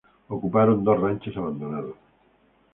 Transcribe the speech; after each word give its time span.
Ocuparon 0.29 0.83
dos 0.83 0.99
ranchos 0.99 1.37
abandonados. 1.37 1.95